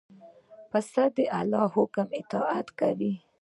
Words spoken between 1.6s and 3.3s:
د حکم اطاعت کوي.